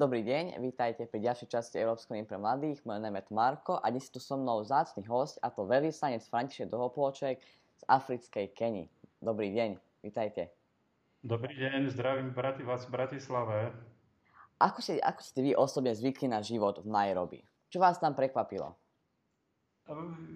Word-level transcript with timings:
Dobrý 0.00 0.24
deň, 0.24 0.64
vítajte 0.64 1.04
pri 1.04 1.28
ďalšej 1.28 1.48
časti 1.52 1.76
Európskej 1.76 2.24
pre 2.24 2.40
mladých. 2.40 2.80
Moje 2.88 3.04
meno 3.04 3.20
je 3.20 3.36
Marko 3.36 3.76
a 3.84 3.92
dnes 3.92 4.08
tu 4.08 4.16
so 4.16 4.32
mnou 4.32 4.64
zácný 4.64 5.04
host 5.04 5.36
a 5.44 5.52
to 5.52 5.68
veľvyslanec 5.68 6.24
František 6.24 6.72
Dohopolček 6.72 7.36
z 7.76 7.82
africkej 7.84 8.48
Keni. 8.56 8.88
Dobrý 9.20 9.52
deň, 9.52 9.76
vítajte. 10.00 10.56
Dobrý 11.20 11.52
deň, 11.52 11.92
zdravím 11.92 12.32
braty 12.32 12.64
vás 12.64 12.88
v 12.88 12.96
Bratislave. 12.96 13.76
Ako 14.56 14.80
ste, 14.80 15.04
ako 15.04 15.20
ste 15.20 15.44
vy 15.44 15.52
osobne 15.52 15.92
zvykli 15.92 16.32
na 16.32 16.40
život 16.40 16.80
v 16.80 16.88
Nairobi? 16.88 17.44
Čo 17.68 17.84
vás 17.84 18.00
tam 18.00 18.16
prekvapilo? 18.16 18.79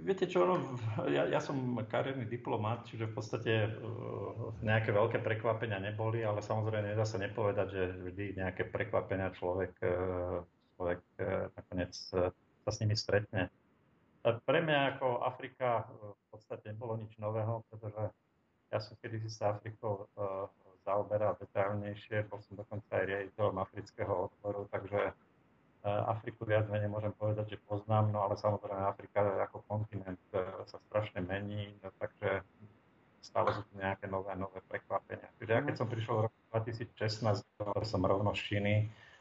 Viete 0.03 0.27
čo, 0.27 0.43
no, 0.51 0.75
ja, 1.07 1.31
ja 1.31 1.39
som 1.39 1.79
kariérny 1.87 2.27
diplomat, 2.27 2.91
čiže 2.91 3.07
v 3.07 3.15
podstate 3.15 3.53
uh, 3.71 4.51
nejaké 4.67 4.91
veľké 4.91 5.23
prekvapenia 5.23 5.79
neboli, 5.79 6.27
ale 6.27 6.43
samozrejme 6.43 6.91
nedá 6.91 7.07
sa 7.07 7.23
nepovedať, 7.23 7.69
že 7.71 7.83
vždy 8.11 8.25
nejaké 8.43 8.67
prekvapenia 8.67 9.31
človek, 9.31 9.79
uh, 9.87 10.43
človek 10.75 11.01
uh, 11.23 11.55
nakoniec 11.55 11.95
uh, 12.19 12.35
sa 12.67 12.71
s 12.75 12.81
nimi 12.83 12.99
stretne. 12.99 13.47
Pre 14.25 14.59
mňa 14.59 14.99
ako 14.99 15.23
Afrika 15.23 15.85
v 15.93 16.25
podstate 16.33 16.73
nebolo 16.73 16.97
nič 16.97 17.15
nového, 17.21 17.63
pretože 17.69 18.09
ja 18.73 18.81
som 18.81 18.97
kedysi 18.97 19.29
sa 19.29 19.53
Afrikou 19.53 20.09
zaoberal 20.81 21.37
detailnejšie, 21.37 22.33
bol 22.33 22.41
som 22.41 22.57
dokonca 22.57 22.89
aj 22.89 23.05
riaditeľom 23.05 23.61
afrického 23.61 24.33
odboru, 24.33 24.65
takže 24.73 25.13
E, 25.13 25.34
Afriku 25.85 26.49
viac 26.49 26.65
menej 26.73 26.89
môžem 26.89 27.13
povedať, 27.13 27.57
že 27.57 27.67
poznám, 27.69 28.09
no 28.09 28.25
ale 28.25 28.41
samozrejme 28.41 28.89
Afrika 28.89 29.21
ako 29.45 29.61
kontinent 29.69 30.21
e, 30.33 30.41
sa 30.65 30.81
strašne 30.89 31.21
mení, 31.21 31.77
no, 31.85 31.93
takže 32.01 32.41
stále 33.21 33.53
sú 33.53 33.63
tu 33.69 33.77
nejaké 33.77 34.09
nové, 34.09 34.33
nové 34.33 34.65
prekvapenia. 34.65 35.29
Čiže 35.37 35.53
ja 35.53 35.61
keď 35.61 35.75
som 35.77 35.89
prišiel 35.89 36.15
v 36.17 36.25
roku 36.29 36.39
2016, 36.57 37.45
som 37.85 38.01
rovno 38.01 38.33
z 38.33 38.41
Číny, 38.41 38.75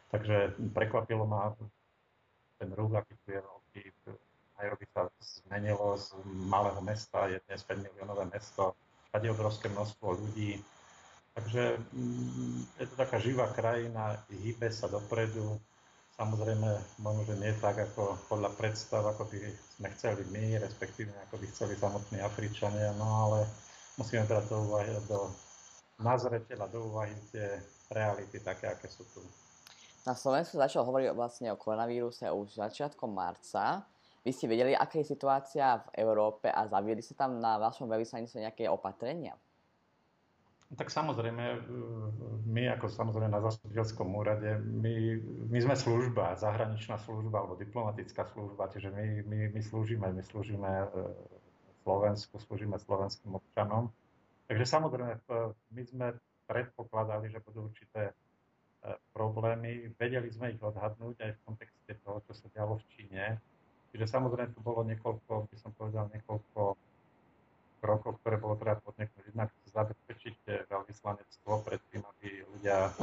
takže 0.07 0.55
prekvapilo 0.71 1.27
ma 1.27 1.51
ten 2.59 2.71
ruch, 2.71 2.95
aký 2.95 3.13
tu 3.27 3.35
je 3.35 3.41
veľký. 3.43 3.83
Nairobi 4.59 4.85
sa 4.95 5.11
zmenilo 5.19 5.99
z 5.99 6.15
malého 6.47 6.79
mesta, 6.79 7.27
je 7.27 7.43
dnes 7.43 7.59
5 7.59 7.83
miliónové 7.91 8.31
mesto, 8.31 8.71
všade 9.11 9.27
obrovské 9.35 9.67
množstvo 9.67 10.15
ľudí, 10.15 10.63
Takže 11.33 11.77
mm, 11.93 12.61
je 12.79 12.85
to 12.87 12.95
taká 12.95 13.17
živá 13.17 13.49
krajina, 13.49 14.21
hýbe 14.29 14.69
sa 14.69 14.85
dopredu, 14.85 15.57
Samozrejme, 16.13 16.69
možno, 17.01 17.21
že 17.25 17.35
nie 17.41 17.49
tak 17.57 17.81
ako 17.81 18.21
podľa 18.29 18.53
predstav, 18.53 19.01
ako 19.01 19.25
by 19.33 19.49
sme 19.49 19.87
chceli 19.97 20.21
my, 20.29 20.61
respektíve 20.61 21.09
ako 21.25 21.41
by 21.41 21.45
chceli 21.49 21.73
samotní 21.73 22.21
Afričania, 22.21 22.93
no 23.01 23.07
ale 23.29 23.49
musíme 23.97 24.21
brať 24.29 24.45
do 24.45 24.57
úvahy, 24.61 24.93
do 25.09 25.33
nazreteľa, 25.97 26.69
do 26.69 26.79
úvahy 26.85 27.17
tie 27.33 27.57
reality 27.89 28.37
také, 28.45 28.69
aké 28.69 28.85
sú 28.93 29.09
tu. 29.09 29.25
Na 30.05 30.13
Slovensku 30.13 30.59
začal 30.59 30.85
hovoriť 30.85 31.17
vlastne 31.17 31.49
o 31.49 31.57
koronavíruse 31.57 32.29
už 32.29 32.61
začiatkom 32.61 33.09
marca. 33.09 33.81
Vy 34.21 34.31
ste 34.35 34.51
vedeli, 34.51 34.75
aká 34.75 34.99
je 34.99 35.15
situácia 35.15 35.79
v 35.79 36.03
Európe 36.03 36.51
a 36.51 36.67
zaviedli 36.69 37.01
sa 37.01 37.25
tam 37.25 37.39
na 37.39 37.57
vašom 37.57 37.89
veľvyslanectve 37.89 38.39
nejaké 38.43 38.63
opatrenia? 38.69 39.33
Tak 40.73 40.89
samozrejme, 40.89 41.45
e, 41.53 41.59
my 42.49 42.61
ako 42.73 42.89
samozrejme 42.89 43.29
na 43.29 43.43
zastupiteľskom 43.45 44.09
úrade, 44.09 44.57
my, 44.57 45.21
my 45.53 45.59
sme 45.61 45.75
služba, 45.77 46.33
zahraničná 46.39 46.97
služba 46.97 47.45
alebo 47.45 47.59
diplomatická 47.59 48.25
služba, 48.33 48.73
čiže 48.73 48.89
my, 48.89 49.05
my, 49.27 49.39
my 49.53 49.61
slúžime, 49.61 50.07
my 50.09 50.23
slúžime 50.25 50.65
e, 50.65 50.87
Slovensku, 51.83 52.39
slúžime 52.39 52.79
slovenským 52.79 53.37
občanom. 53.37 53.91
Takže 54.47 54.65
samozrejme, 54.65 55.13
my 55.75 55.81
sme 55.83 56.07
predpokladali, 56.47 57.29
že 57.29 57.43
budú 57.43 57.69
určité 57.69 58.09
e, 58.09 58.13
problémy, 59.13 59.93
vedeli 59.99 60.31
sme 60.31 60.55
ich 60.55 60.61
odhadnúť 60.63 61.15
aj 61.21 61.31
v 61.37 61.43
kontexte 61.45 61.91
toho, 62.01 62.17
čo 62.25 62.33
sa 62.33 62.47
dialo 62.49 62.79
v 62.81 62.87
Číne. 62.97 63.25
Čiže 63.93 64.09
samozrejme 64.09 64.57
tu 64.57 64.61
bolo 64.65 64.81
niekoľko, 64.89 65.53
by 65.53 65.57
som 65.59 65.69
povedal, 65.77 66.09
niekoľko 66.09 66.73
krokov, 67.83 68.23
ktoré 68.23 68.39
bolo 68.39 68.55
treba 68.55 68.79
podniknúť. 68.79 69.27
Jednak 69.27 69.51
zabezpečiť 69.67 70.71
veľvyslanectvo 70.71 71.51
pred 71.67 71.83
tým, 71.91 72.07
aby 72.07 72.47
ľudia 72.55 72.95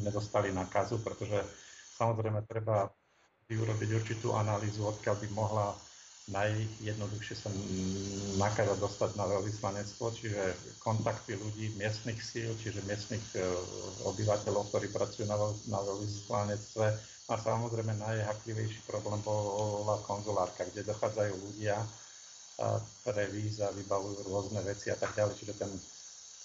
nedostali 0.00 0.48
nakazu, 0.56 0.96
pretože 1.04 1.36
samozrejme 2.00 2.48
treba 2.48 2.88
urobiť 3.52 3.90
určitú 4.00 4.32
analýzu, 4.32 4.88
odkiaľ 4.88 5.16
by 5.20 5.28
mohla 5.36 5.76
najjednoduchšie 6.32 7.34
sa 7.36 7.50
nakaza 8.40 8.78
dostať 8.78 9.18
na 9.18 9.26
veľvyslanectvo, 9.26 10.04
čiže 10.14 10.42
kontakty 10.80 11.34
ľudí, 11.34 11.74
miestnych 11.76 12.22
síl, 12.22 12.54
čiže 12.62 12.80
miestnych 12.86 13.20
e, 13.34 13.42
obyvateľov, 14.06 14.70
ktorí 14.70 14.88
pracujú 14.94 15.26
na, 15.26 15.36
na 15.66 15.80
veľvyslanectve. 15.82 16.86
A 17.28 17.34
samozrejme 17.34 17.98
najhaklivejší 17.98 18.86
problém 18.86 19.18
bola 19.26 19.98
konzulárka, 20.06 20.62
kde 20.70 20.86
dochádzajú 20.86 21.34
ľudia, 21.34 21.76
pre 23.02 23.24
víza 23.32 23.72
vybavujú 23.72 24.28
rôzne 24.28 24.60
veci 24.62 24.92
a 24.92 24.96
tak 24.96 25.16
ďalej. 25.16 25.34
Čiže 25.40 25.54
ten 25.56 25.72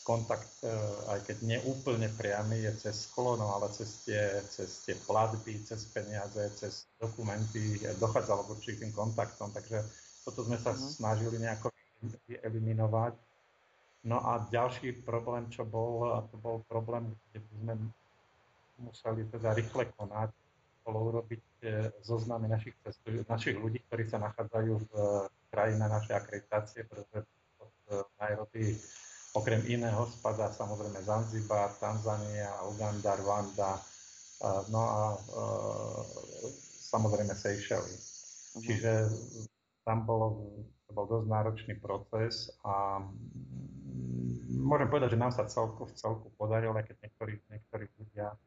kontakt, 0.08 0.48
e, 0.64 0.72
aj 1.12 1.20
keď 1.28 1.38
neúplne 1.44 2.08
priamy, 2.16 2.64
je 2.64 2.88
cez 2.88 3.12
sklo, 3.12 3.36
no 3.36 3.52
ale 3.60 3.68
cez 3.76 4.08
tie, 4.08 4.40
cez 4.48 4.88
tie 4.88 4.96
platby, 5.04 5.60
cez 5.68 5.84
peniaze, 5.92 6.40
cez 6.56 6.88
dokumenty 6.96 7.84
dochádzalo 8.00 8.48
k 8.48 8.54
určitým 8.56 8.92
kontaktom. 8.96 9.52
Takže 9.52 9.84
toto 10.24 10.48
sme 10.48 10.56
sa 10.56 10.72
uh-huh. 10.72 10.80
snažili 10.80 11.44
nejako 11.44 11.76
eliminovať. 12.40 13.20
No 14.08 14.24
a 14.24 14.48
ďalší 14.48 15.04
problém, 15.04 15.52
čo 15.52 15.68
bol, 15.68 16.16
a 16.16 16.24
to 16.32 16.40
bol 16.40 16.64
problém, 16.72 17.12
kde 17.28 17.44
sme 17.60 17.76
museli 18.80 19.28
teda 19.28 19.52
rýchle 19.52 19.92
konať, 20.00 20.32
bolo 20.88 21.12
urobiť 21.12 21.44
e, 21.68 21.92
zoznamy 22.00 22.48
našich, 22.48 22.80
našich 23.28 23.60
ľudí, 23.60 23.84
ktorí 23.92 24.08
sa 24.08 24.24
nachádzajú 24.24 24.74
v 24.88 24.92
krajina 25.48 25.88
našej 25.88 26.16
akreditácie, 26.16 26.84
pretože 26.86 27.28
od 27.60 27.74
e, 27.92 28.04
Nairobi 28.20 28.76
okrem 29.38 29.62
iného 29.70 30.10
spadá 30.10 30.50
samozrejme 30.50 30.98
Zanzibar, 31.06 31.70
Tanzania, 31.78 32.50
Uganda, 32.66 33.14
Rwanda, 33.22 33.78
no 34.70 34.82
a 34.82 35.04
e, 35.14 35.18
samozrejme 36.90 37.34
Seychely. 37.38 37.94
Uh-huh. 37.94 38.62
Čiže 38.66 39.14
tam 39.86 40.06
bolo, 40.06 40.42
to 40.88 40.92
bol 40.94 41.06
dosť 41.06 41.28
náročný 41.30 41.74
proces 41.78 42.50
a 42.66 43.02
môžem 44.58 44.90
povedať, 44.90 45.16
že 45.16 45.22
nám 45.22 45.34
sa 45.34 45.46
celku 45.46 45.86
v 45.86 45.94
celku 45.94 46.28
podarilo, 46.36 46.76
aj 46.76 46.90
keď 46.90 46.98
niektorí, 47.08 47.34
niektorí 47.50 47.86
ľudia 47.98 48.28
e, 48.34 48.38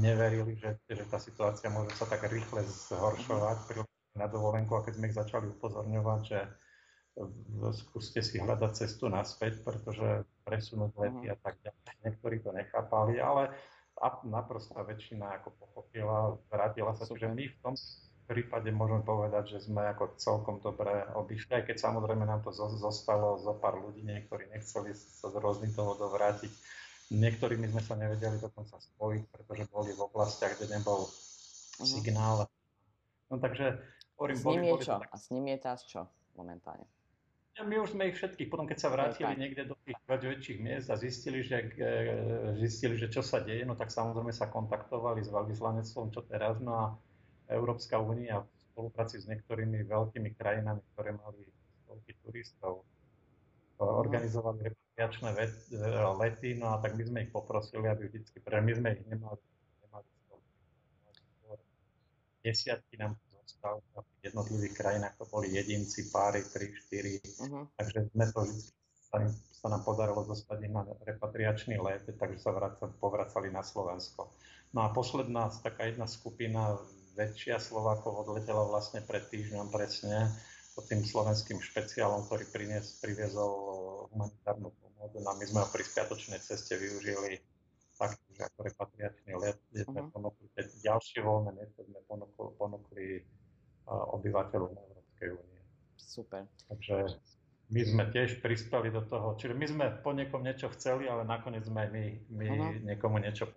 neverili, 0.00 0.56
že, 0.56 0.80
že 0.88 1.04
tá 1.08 1.20
situácia 1.20 1.68
môže 1.68 1.92
sa 1.96 2.08
tak 2.08 2.24
rýchle 2.28 2.64
zhoršovať. 2.64 3.58
Uh-huh 3.68 3.93
na 4.14 4.26
dovolenku 4.30 4.74
a 4.78 4.84
keď 4.86 4.92
sme 4.94 5.08
ich 5.10 5.18
začali 5.18 5.46
upozorňovať, 5.58 6.20
že 6.22 6.38
skúste 7.74 8.20
si 8.22 8.42
hľadať 8.42 8.72
cestu 8.74 9.06
naspäť, 9.06 9.62
pretože 9.62 10.26
presunúť 10.42 10.90
lety 10.98 11.30
a 11.30 11.36
tak 11.38 11.62
ďalej. 11.62 11.94
Niektorí 12.02 12.36
to 12.42 12.50
nechápali, 12.50 13.22
ale 13.22 13.54
naprostá 14.26 14.82
väčšina 14.82 15.38
ako 15.38 15.54
pochopila, 15.62 16.34
vrátila 16.50 16.90
sa, 16.98 17.06
že 17.06 17.30
my 17.30 17.44
v 17.46 17.58
tom 17.62 17.74
prípade 18.26 18.72
môžeme 18.74 19.06
povedať, 19.06 19.54
že 19.54 19.70
sme 19.70 19.86
ako 19.94 20.18
celkom 20.18 20.56
dobre 20.58 21.06
obišli, 21.14 21.60
aj 21.60 21.64
keď 21.70 21.76
samozrejme 21.78 22.26
nám 22.26 22.42
to 22.42 22.50
zostalo 22.54 23.38
zo 23.38 23.54
pár 23.60 23.78
ľudí, 23.78 24.02
niektorí 24.02 24.50
nechceli 24.50 24.96
sa 24.96 25.30
z 25.30 25.36
rôznych 25.38 25.76
dôvodov 25.76 26.16
vrátiť. 26.16 26.50
Niektorými 27.14 27.68
sme 27.68 27.82
sa 27.84 27.94
nevedeli 28.00 28.40
dokonca 28.40 28.80
spojiť, 28.80 29.22
pretože 29.28 29.68
boli 29.68 29.92
v 29.92 30.02
oblastiach, 30.08 30.56
kde 30.56 30.80
nebol 30.80 31.04
uh-huh. 31.04 31.84
signál. 31.84 32.48
No 33.28 33.36
takže 33.36 33.76
Hovorím, 34.14 34.36
s 34.36 34.44
ním 34.46 34.62
boli, 34.62 34.70
je 34.70 34.86
čo? 34.86 34.94
Tak... 34.98 35.08
A 35.10 35.16
s 35.18 35.26
ním 35.34 35.44
je 35.50 35.58
teraz 35.58 35.80
čo 35.86 36.00
momentálne? 36.38 36.86
Ja, 37.54 37.62
my 37.62 37.78
už 37.86 37.94
sme 37.94 38.10
ich 38.10 38.18
všetkých, 38.18 38.50
potom 38.50 38.66
keď 38.66 38.78
sa 38.82 38.90
vrátili 38.90 39.30
niekde 39.38 39.70
do 39.70 39.78
tých 39.86 39.94
väčších 40.10 40.58
miest 40.58 40.90
a 40.90 40.98
zistili 40.98 41.38
že, 41.38 41.70
e, 41.78 42.58
zistili, 42.58 42.98
že 42.98 43.06
čo 43.06 43.22
sa 43.22 43.38
deje, 43.38 43.62
no 43.62 43.78
tak 43.78 43.94
samozrejme 43.94 44.34
sa 44.34 44.50
kontaktovali 44.50 45.22
s 45.22 45.30
veľvyslanectvom, 45.30 46.10
čo 46.10 46.26
teraz, 46.26 46.58
no 46.58 46.74
a 46.74 46.86
Európska 47.54 48.02
únia 48.02 48.42
v 48.42 48.50
spolupráci 48.74 49.22
s 49.22 49.30
niektorými 49.30 49.86
veľkými 49.86 50.34
krajinami, 50.34 50.82
ktoré 50.94 51.14
mali 51.14 51.46
stovky 51.86 52.18
turistov, 52.26 52.82
organizovali 53.78 54.74
repatriačné 54.74 55.30
e, 55.30 55.46
lety, 56.18 56.58
no 56.58 56.74
a 56.74 56.82
tak 56.82 56.98
my 56.98 57.06
sme 57.06 57.18
ich 57.22 57.30
poprosili, 57.30 57.86
aby 57.86 58.10
vždycky, 58.10 58.42
pretože 58.42 58.66
my 58.66 58.72
sme 58.74 58.88
ich 58.98 59.02
nemali, 59.06 59.42
nemali 59.86 60.08
desiatky 62.42 62.98
nám 62.98 63.14
zostal 63.44 63.84
v 63.94 64.24
jednotlivých 64.24 64.74
krajinách, 64.74 65.14
to 65.20 65.24
boli 65.28 65.52
jedinci, 65.52 66.08
páry, 66.08 66.42
3, 66.42 66.72
4, 66.90 67.20
uh-huh. 67.22 67.64
takže 67.76 67.98
sme 68.10 68.24
to 68.32 68.40
vždy 68.44 68.60
sa, 69.14 69.16
sa 69.62 69.66
nám 69.70 69.82
podarilo 69.86 70.26
dostať 70.26 70.58
na 70.72 70.82
repatriačný 71.06 71.78
let, 71.78 72.08
takže 72.08 72.42
sa 72.42 72.50
vraca, 72.50 72.90
povracali 72.98 73.52
na 73.52 73.62
Slovensko. 73.62 74.32
No 74.74 74.82
a 74.82 74.90
posledná 74.90 75.54
taká 75.62 75.86
jedna 75.86 76.10
skupina, 76.10 76.74
väčšia 77.14 77.62
Slovákov 77.62 78.26
odletela 78.26 78.66
vlastne 78.66 78.98
pred 78.98 79.22
týždňom 79.30 79.70
presne 79.70 80.34
pod 80.74 80.90
tým 80.90 81.06
slovenským 81.06 81.62
špeciálom, 81.62 82.26
ktorý 82.26 82.50
prinies, 82.50 82.98
priviezol 82.98 83.54
humanitárnu 84.10 84.74
pomoc. 84.74 85.10
No 85.14 85.28
a 85.30 85.38
my 85.38 85.44
sme 85.46 85.62
ho 85.62 85.68
pri 85.70 85.86
spiatočnej 85.86 86.42
ceste 86.42 86.74
využili 86.74 87.38
taký 87.94 88.30
že 88.34 88.42
ako 88.50 88.58
repatriačný 88.66 89.32
let, 89.38 89.58
kde 89.70 89.82
sme 89.86 90.00
uh-huh. 90.02 90.12
ponúkli 90.12 90.46
ďalšie 90.82 91.20
voľné 91.22 91.50
miesto, 91.54 91.80
sme 91.86 92.00
ponúkli, 92.10 92.44
ponúkli 92.58 93.06
uh, 93.86 94.14
obyvateľov 94.18 94.70
Európskej 94.74 95.28
únie. 95.34 95.60
Super. 95.94 96.42
Takže 96.68 96.96
my 97.70 97.80
sme 97.86 98.04
tiež 98.10 98.42
prispeli 98.42 98.90
do 98.90 99.02
toho, 99.06 99.38
čiže 99.38 99.54
my 99.54 99.66
sme 99.66 99.86
po 100.02 100.10
niekom 100.12 100.42
niečo 100.42 100.68
chceli, 100.74 101.06
ale 101.06 101.22
nakoniec 101.24 101.64
sme 101.64 101.86
my, 101.88 102.04
my 102.34 102.46
uh-huh. 102.50 102.72
niekomu 102.82 103.22
niečo 103.22 103.48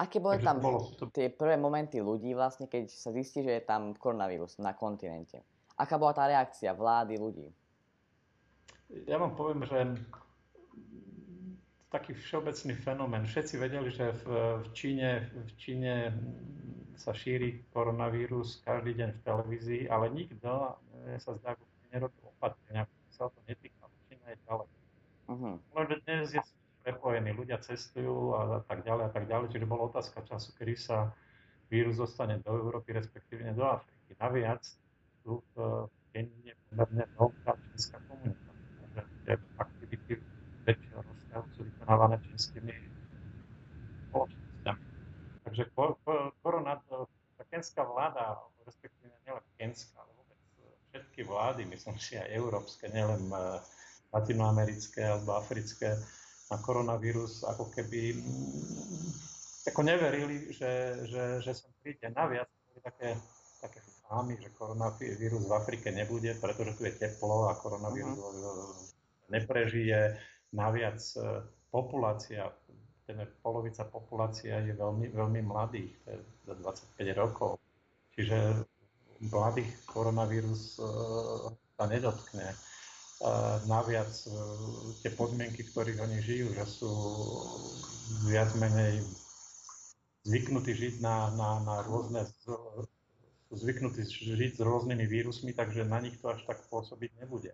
Aké 0.00 0.16
boli 0.16 0.40
tam 0.40 0.64
bolo 0.64 0.96
to... 0.96 1.12
tie 1.12 1.28
prvé 1.28 1.60
momenty 1.60 2.00
ľudí 2.00 2.32
vlastne, 2.32 2.64
keď 2.72 2.88
sa 2.88 3.12
zistí, 3.12 3.44
že 3.44 3.60
je 3.60 3.62
tam 3.68 3.92
koronavírus 3.92 4.56
na 4.56 4.72
kontinente? 4.72 5.44
Aká 5.76 6.00
bola 6.00 6.16
tá 6.16 6.24
reakcia 6.24 6.72
vlády 6.72 7.20
ľudí? 7.20 7.52
Ja 9.04 9.20
vám 9.20 9.36
poviem, 9.36 9.60
že 9.68 9.92
taký 11.90 12.14
všeobecný 12.14 12.74
fenomén. 12.78 13.26
Všetci 13.26 13.54
vedeli, 13.58 13.90
že 13.90 14.14
v, 14.22 14.24
v, 14.62 14.66
Číne, 14.72 15.26
v 15.34 15.52
Číne 15.58 15.94
sa 16.94 17.10
šíri 17.10 17.66
koronavírus 17.74 18.62
každý 18.62 18.94
deň 18.94 19.10
v 19.18 19.20
televízii, 19.26 19.82
ale 19.90 20.06
nikto 20.14 20.78
sa 21.18 21.30
zdá, 21.42 21.58
že 21.58 21.66
nerobil 21.90 22.30
opatrenia, 22.38 22.86
sa 23.10 23.26
to 23.26 23.40
netýka. 23.50 23.90
Čína 24.06 24.26
je 24.30 24.38
ďalej. 24.46 24.68
Uh-huh. 25.30 25.54
Lenže 25.74 25.96
dnes 26.06 26.26
je 26.34 26.42
prepojení, 26.86 27.30
ľudia 27.34 27.58
cestujú 27.58 28.34
a 28.38 28.42
tak 28.66 28.86
ďalej 28.86 29.04
a 29.06 29.10
tak 29.10 29.24
ďalej, 29.26 29.46
čiže 29.52 29.66
bola 29.66 29.90
otázka 29.90 30.22
času, 30.26 30.54
kedy 30.56 30.74
sa 30.78 31.10
vírus 31.70 31.98
dostane 31.98 32.38
do 32.42 32.50
Európy, 32.50 32.94
respektíve 32.94 33.50
do 33.54 33.62
Afriky. 33.66 34.14
Naviac 34.18 34.62
tu 35.22 35.38
v 35.54 35.86
Kenii 36.10 36.50
je 36.50 36.54
pomerne 36.66 37.06
veľká 37.14 37.52
čínska 37.54 37.98
komunita, 38.10 38.50
že 39.22 39.32
aktivity 39.38 39.38
väčšieho 39.38 39.38
rozsahu 39.38 39.69
sú 39.69 39.69
vykonávané 41.80 42.20
čínskymi 42.28 42.72
spoločnosťami. 44.12 44.84
Takže 45.48 45.62
korona, 46.44 46.76
tá 47.40 47.44
kenská 47.48 47.82
vláda, 47.88 48.36
respektíve 48.68 49.16
nielen 49.24 49.44
kenská, 49.56 49.96
ale 50.04 50.12
vôbec 50.12 50.38
všetky 50.92 51.20
vlády, 51.24 51.64
myslím 51.72 51.96
si 51.96 52.20
aj 52.20 52.28
európske, 52.36 52.92
nielen 52.92 53.32
eh, 53.32 53.58
latinoamerické 54.12 55.08
alebo 55.08 55.40
africké, 55.40 55.96
na 56.50 56.58
koronavírus 56.58 57.46
ako 57.46 57.70
keby 57.70 58.18
mm, 58.18 59.10
ako 59.70 59.80
neverili, 59.86 60.50
že, 60.50 60.98
že, 61.06 61.22
že 61.46 61.52
sem 61.54 61.70
príde. 61.78 62.10
Naviac 62.10 62.50
boli 62.66 62.80
také, 62.82 63.14
také 63.62 63.80
fámy, 64.02 64.34
že 64.42 64.50
koronavírus 64.58 65.46
v 65.46 65.54
Afrike 65.54 65.94
nebude, 65.94 66.34
pretože 66.42 66.74
tu 66.74 66.82
je 66.90 66.94
teplo 66.98 67.46
a 67.46 67.54
koronavírus 67.54 68.18
uh-huh. 68.18 68.74
neprežije. 69.30 70.18
Naviac 70.50 70.98
e, 71.14 71.46
populácia, 71.70 72.50
ten 73.06 73.22
polovica 73.42 73.86
populácia 73.86 74.60
je 74.62 74.74
veľmi, 74.74 75.10
veľmi 75.10 75.40
mladých, 75.46 75.90
to 76.04 76.08
je 76.14 76.18
za 76.46 76.54
25 76.98 77.22
rokov. 77.22 77.50
Čiže 78.14 78.66
mladých 79.30 79.70
koronavírus 79.86 80.78
uh, 80.78 81.50
sa 81.78 81.84
nedotkne 81.86 82.54
naviac 83.68 84.08
e, 84.24 84.32
tie 85.04 85.12
podmienky, 85.12 85.60
v 85.60 85.70
ktorých 85.76 85.98
oni 86.00 86.18
žijú, 86.24 86.56
že 86.56 86.64
sú 86.64 86.92
viac 88.24 88.48
menej 88.56 89.04
zvyknutí 90.24 90.72
žiť 90.72 90.94
na, 91.04 91.28
na, 91.36 91.60
na 91.60 91.76
rôzne, 91.84 92.24
zvyknutí 93.52 94.08
žiť 94.08 94.56
s 94.56 94.60
rôznymi 94.64 95.04
vírusmi, 95.04 95.52
takže 95.52 95.84
na 95.84 96.00
nich 96.00 96.16
to 96.16 96.32
až 96.32 96.40
tak 96.48 96.64
pôsobiť 96.72 97.20
nebude. 97.20 97.52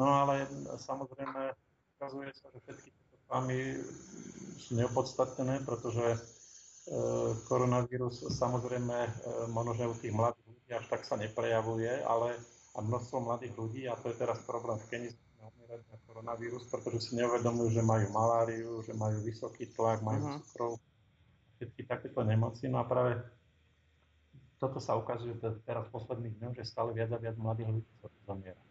No 0.00 0.08
ale 0.08 0.48
samozrejme 0.80 1.52
ukazuje 1.96 2.32
sa, 2.32 2.48
že 2.52 2.60
všetky 2.64 2.88
fámy 3.26 3.82
sú 4.58 4.74
neopodstatnené, 4.74 5.62
pretože 5.62 6.06
e, 6.14 6.18
koronavírus 7.46 8.26
samozrejme 8.34 8.96
e, 9.06 9.10
možno, 9.50 9.72
že 9.74 9.90
u 9.90 9.94
tých 9.94 10.14
mladých 10.14 10.46
ľudí 10.46 10.70
až 10.74 10.84
tak 10.90 11.02
sa 11.06 11.14
neprejavuje, 11.18 12.02
ale 12.02 12.38
a 12.76 12.78
množstvo 12.84 13.16
mladých 13.24 13.54
ľudí, 13.56 13.82
a 13.88 13.96
to 13.96 14.12
je 14.12 14.20
teraz 14.20 14.38
problém 14.44 14.76
v 14.76 14.88
Kenii, 14.92 15.12
umierať 15.66 15.82
na 15.90 15.98
koronavírus, 16.06 16.64
pretože 16.70 17.10
si 17.10 17.12
neuvedomujú, 17.18 17.74
že 17.74 17.82
majú 17.82 18.06
maláriu, 18.14 18.70
že 18.86 18.94
majú 18.94 19.18
vysoký 19.24 19.66
tlak, 19.74 19.98
majú 20.04 20.22
uh-huh. 20.22 20.38
cukrov, 20.46 20.72
všetky 21.56 21.82
takéto 21.88 22.20
nemoci. 22.22 22.70
No 22.70 22.78
a 22.78 22.84
práve 22.86 23.18
toto 24.56 24.78
sa 24.80 24.96
ukazuje 24.96 25.36
teraz 25.66 25.88
v 25.88 25.94
posledných 25.94 26.36
dňoch, 26.38 26.54
že 26.56 26.64
stále 26.70 26.94
viac 26.94 27.10
a 27.12 27.18
viac 27.20 27.36
mladých 27.36 27.68
ľudí 27.72 27.92
sa 27.98 28.08
zamiera. 28.24 28.62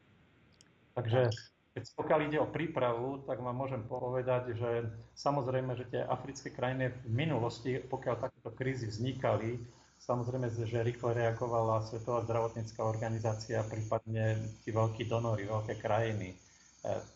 Takže 0.95 1.29
keď 1.75 1.83
pokiaľ 1.99 2.19
ide 2.31 2.39
o 2.39 2.47
prípravu, 2.47 3.27
tak 3.27 3.43
vám 3.43 3.51
môžem 3.51 3.83
povedať, 3.83 4.55
že 4.55 4.87
samozrejme, 5.19 5.75
že 5.75 5.91
tie 5.91 6.01
africké 6.07 6.47
krajiny 6.47 6.95
v 7.03 7.11
minulosti, 7.11 7.83
pokiaľ 7.83 8.15
takéto 8.23 8.49
krízy 8.55 8.87
vznikali, 8.87 9.59
Samozrejme, 10.05 10.51
že 10.53 10.85
rýchlo 10.85 11.17
reagovala 11.17 11.81
Svetová 11.81 12.21
zdravotnícká 12.27 12.83
organizácia, 12.83 13.65
prípadne 13.65 14.37
tí 14.61 14.69
veľkí 14.69 15.07
donory, 15.09 15.49
veľké 15.49 15.81
krajiny 15.81 16.29
e, 16.29 16.37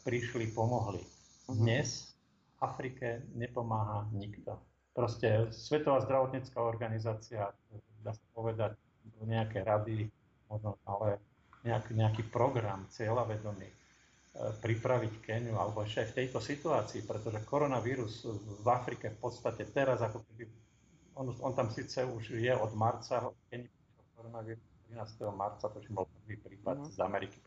prišli, 0.08 0.50
pomohli. 0.56 1.04
Mhm. 1.46 1.54
Dnes 1.60 2.18
v 2.58 2.66
Afrike 2.66 3.22
nepomáha 3.38 4.10
nikto. 4.10 4.58
Proste 4.98 5.54
Svetová 5.54 6.02
zdravotnícká 6.02 6.58
organizácia, 6.58 7.54
dá 8.02 8.12
sa 8.16 8.26
povedať, 8.34 8.74
nejaké 9.22 9.62
rady, 9.62 10.10
možno, 10.50 10.80
ale 10.88 11.22
nejaký, 11.62 11.94
nejaký 11.94 12.24
program 12.32 12.90
cieľavedomý 12.90 13.70
pripraviť 14.38 15.14
Keniu, 15.26 15.58
alebo 15.58 15.82
ešte 15.82 16.06
aj 16.06 16.10
v 16.14 16.18
tejto 16.24 16.40
situácii, 16.40 17.02
pretože 17.04 17.44
koronavírus 17.50 18.30
v 18.64 18.68
Afrike 18.70 19.12
v 19.12 19.20
podstate 19.20 19.66
teraz 19.68 20.00
ako 20.06 20.22
keby 20.30 20.46
on, 21.20 21.34
on 21.44 21.52
tam 21.52 21.68
síce 21.74 22.00
už 22.06 22.40
je 22.40 22.54
od 22.56 22.72
marca, 22.78 23.28
keď 23.52 23.68
koronavírus 24.16 24.64
13. 24.88 25.28
marca, 25.36 25.68
to 25.68 25.82
bol 25.92 26.08
prvý 26.24 26.40
prípad 26.40 26.78
uh-huh. 26.80 26.94
z 26.94 26.98
Ameriky, 27.04 27.38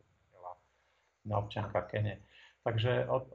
na 1.25 1.39
občanka 1.39 1.81
Kene. 1.89 2.21
Takže 2.63 3.07
od, 3.09 3.31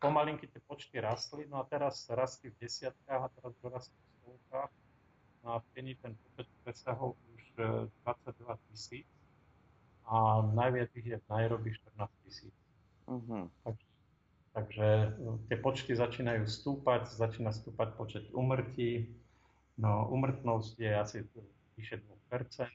pomalinky 0.00 0.48
tie 0.48 0.60
počty 0.64 1.00
rastli, 1.00 1.44
no 1.48 1.60
a 1.60 1.64
teraz 1.68 2.08
rastli 2.08 2.50
v 2.52 2.66
desiatkách 2.66 3.20
a 3.20 3.32
teraz 3.32 3.52
dorastli 3.60 3.96
v 3.96 4.08
stovkách. 4.20 4.72
No 5.44 5.48
a 5.54 5.56
v 5.60 5.66
Keni 5.76 5.92
ten 6.00 6.16
počet 6.34 6.50
presahol 6.64 7.14
už 7.36 7.42
22 8.02 8.48
e, 8.48 8.56
tisíc 8.72 9.08
a 10.08 10.42
najviac 10.42 10.90
ich 10.96 11.06
je 11.06 11.18
v 11.20 11.26
Nairobi 11.28 11.70
14 11.94 12.10
tisíc. 12.24 12.54
Uh-huh. 13.08 13.48
Takže, 13.64 13.86
takže 14.52 14.86
e, 14.86 15.28
tie 15.48 15.56
počty 15.56 15.96
začínajú 15.96 16.44
stúpať, 16.44 17.08
začína 17.08 17.50
stúpať 17.56 17.96
počet 17.96 18.24
umrtí, 18.36 19.18
No, 19.78 20.10
umrtnosť 20.10 20.74
je 20.74 20.90
asi 20.90 21.18
vyše 21.78 22.02
2%, 22.34 22.66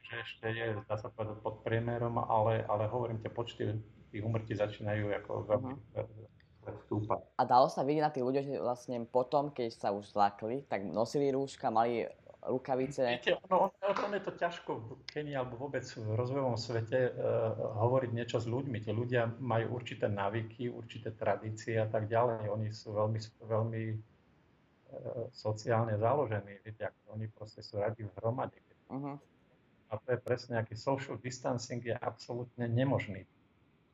čiže 0.00 0.16
ešte 0.24 0.46
je, 0.56 0.66
dá 0.88 0.96
sa 0.96 1.12
povedať, 1.12 1.36
pod 1.44 1.60
priemerom, 1.60 2.16
ale, 2.16 2.64
ale 2.64 2.88
hovorím, 2.88 3.20
tie 3.20 3.28
počty 3.28 3.76
tých 4.08 4.24
umrtí 4.24 4.56
začínajú 4.56 5.12
ako 5.20 5.32
veľmi 5.44 5.74
uh-huh. 5.76 6.80
stúpať. 6.88 7.20
A 7.36 7.44
dalo 7.44 7.68
sa 7.68 7.84
vidieť 7.84 8.04
na 8.08 8.08
tých 8.08 8.24
ľuďoch, 8.24 8.46
že 8.48 8.56
vlastne 8.56 9.04
potom, 9.04 9.52
keď 9.52 9.68
sa 9.76 9.92
už 9.92 10.16
zlakli, 10.16 10.64
tak 10.64 10.88
nosili 10.88 11.28
rúška, 11.28 11.68
mali 11.68 12.08
rukavice. 12.44 13.08
Viete, 13.08 13.36
ono, 13.48 13.72
ono 13.72 14.14
je 14.14 14.24
to 14.24 14.32
ťažko 14.36 14.70
v 14.76 14.88
Kenii 15.08 15.36
alebo 15.36 15.56
vôbec 15.56 15.84
v 15.84 16.12
rozvojovom 16.12 16.60
svete 16.60 17.10
uh, 17.10 17.56
hovoriť 17.84 18.10
niečo 18.12 18.38
s 18.40 18.46
ľuďmi. 18.46 18.84
Tí 18.84 18.92
ľudia 18.92 19.28
majú 19.40 19.80
určité 19.80 20.12
návyky, 20.12 20.68
určité 20.68 21.12
tradície 21.16 21.80
a 21.80 21.88
tak 21.88 22.08
ďalej. 22.08 22.52
Oni 22.52 22.68
sú 22.68 22.92
veľmi, 22.92 23.20
veľmi 23.48 23.82
sociálne 25.32 25.98
založení, 25.98 26.60
viete, 26.62 26.86
ako 26.86 27.18
oni 27.18 27.26
proste 27.30 27.62
sú 27.62 27.80
radi 27.80 28.04
v 28.04 28.12
hromade. 28.20 28.60
Uh-huh. 28.90 29.16
A 29.90 29.92
to 30.00 30.08
je 30.14 30.18
presne, 30.18 30.58
aký 30.58 30.74
social 30.74 31.18
distancing 31.18 31.82
je 31.82 31.94
absolútne 31.94 32.66
nemožný. 32.66 33.26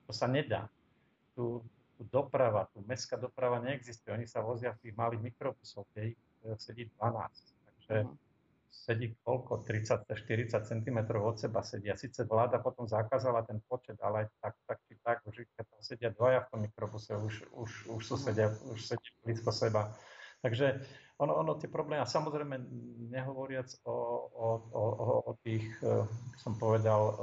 To 0.09 0.13
sa 0.13 0.27
nedá. 0.27 0.67
Tu, 1.37 1.61
tu 1.97 2.03
doprava, 2.09 2.69
tu 2.73 2.83
mestská 2.85 3.17
doprava 3.17 3.61
neexistuje. 3.63 4.13
Oni 4.13 4.27
sa 4.27 4.41
vozia 4.41 4.75
v 4.75 4.89
tých 4.89 4.95
malých 4.97 5.23
mikrobusoch, 5.33 5.87
kde 5.93 6.17
ich 6.17 6.19
e, 6.45 6.57
sedí 6.57 6.89
12. 6.99 7.07
Takže 7.65 7.95
uh-huh. 8.05 8.30
Sedí 8.71 9.19
koľko? 9.27 9.67
30-40 9.67 10.07
cm 10.65 10.99
od 11.19 11.37
seba 11.37 11.61
sedia. 11.67 11.99
Sice 11.99 12.25
vláda 12.25 12.63
potom 12.63 12.87
zakázala 12.87 13.43
ten 13.43 13.61
počet, 13.67 13.99
ale 14.01 14.31
tak, 14.39 14.55
tak 14.65 14.79
či 14.87 14.95
tak, 15.03 15.27
už 15.27 15.45
keď 15.59 15.67
tam 15.67 15.83
sedia 15.83 16.11
dvaja 16.15 16.47
v 16.47 16.49
tom 16.55 16.61
mikrobuse, 16.63 17.13
už, 17.19 17.51
už, 17.53 17.71
už, 17.93 18.03
sú 18.07 18.17
sedia, 18.17 18.55
už 18.71 18.79
sedia 18.79 19.13
blízko 19.27 19.51
seba 19.53 19.93
Takže 20.41 20.81
ono, 21.21 21.37
ono 21.37 21.53
tie 21.61 21.69
problémy, 21.69 22.01
a 22.01 22.09
samozrejme 22.09 22.57
nehovoriac 23.13 23.69
o, 23.85 23.97
o, 24.33 24.49
o, 24.73 24.85
o 25.29 25.33
tých, 25.45 25.69
e, 25.85 26.09
som 26.41 26.57
povedal, 26.57 27.13
e, 27.13 27.15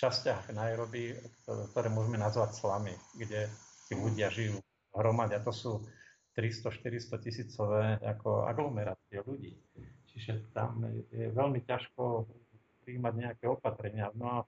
častiach 0.00 0.48
Nairobi, 0.56 1.12
ktoré 1.44 1.92
môžeme 1.92 2.16
nazvať 2.16 2.56
slamy, 2.56 2.96
kde 3.12 3.44
tí 3.86 3.92
ľudia 3.92 4.32
žijú 4.32 4.56
hromade. 4.96 5.36
A 5.36 5.44
to 5.44 5.52
sú 5.52 5.84
300-400 6.32 7.12
tisícové 7.20 8.00
ako 8.00 8.48
aglomerácie 8.48 9.20
ľudí. 9.20 9.52
Čiže 10.12 10.52
tam 10.52 10.84
je 11.08 11.32
veľmi 11.32 11.64
ťažko 11.64 12.28
príjmať 12.84 13.14
nejaké 13.16 13.44
opatrenia. 13.48 14.12
No 14.12 14.26
a 14.28 14.38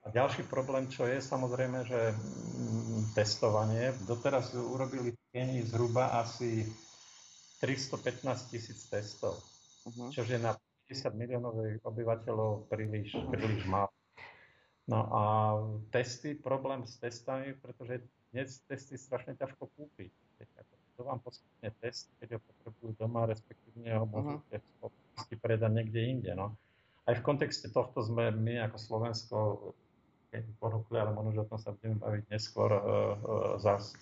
A 0.00 0.08
ďalší 0.08 0.48
problém, 0.48 0.88
čo 0.88 1.04
je 1.04 1.20
samozrejme, 1.20 1.84
že 1.84 2.16
mm, 2.16 3.12
testovanie. 3.12 3.92
Doteraz 4.08 4.56
urobili 4.56 5.12
v 5.12 5.20
Kenii 5.28 5.68
zhruba 5.68 6.16
asi 6.16 6.64
315 7.60 8.24
tisíc 8.48 8.88
testov, 8.88 9.36
uh-huh. 9.84 10.08
čo 10.08 10.24
je 10.24 10.40
na 10.40 10.56
50 10.88 11.12
miliónových 11.12 11.84
obyvateľov 11.84 12.72
príliš, 12.72 13.12
príliš 13.28 13.68
málo. 13.68 13.92
No 14.88 15.04
a 15.12 15.22
testy, 15.92 16.32
problém 16.32 16.88
s 16.88 16.96
testami, 16.96 17.52
pretože 17.60 18.00
dnes 18.32 18.56
testy 18.64 18.96
strašne 18.96 19.36
ťažko 19.36 19.68
kúpiť. 19.68 20.10
Kto 21.00 21.08
vám 21.08 21.24
poskytne 21.24 21.72
test, 21.80 22.12
keď 22.20 22.36
ho 22.36 22.40
potrebujú 22.44 22.92
doma, 23.00 23.24
respektívne 23.24 23.88
ho 23.96 24.04
môžu 24.04 24.36
uh-huh. 24.52 25.40
predať 25.40 25.72
niekde 25.72 25.96
inde. 25.96 26.36
No. 26.36 26.52
Aj 27.08 27.16
v 27.16 27.24
kontexte 27.24 27.72
tohto 27.72 28.04
sme 28.04 28.28
my 28.28 28.68
ako 28.68 28.76
Slovensko 28.76 29.36
ale 30.30 31.10
možno, 31.10 31.32
že 31.34 31.40
o 31.42 31.48
tom 31.48 31.58
sa 31.58 31.72
budeme 31.74 31.98
baviť 31.98 32.24
neskôr. 32.30 32.70
E, 32.70 32.78
e, 32.78 32.84
zas, 33.58 33.96